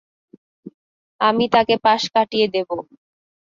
আমি 1.21 1.45
তাকে 1.53 1.75
পাশ 1.85 2.01
কাটিয়ে 2.13 2.47
দেবো। 2.55 2.75